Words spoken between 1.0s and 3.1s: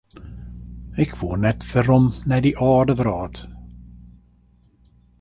Ik woe net werom nei dy âlde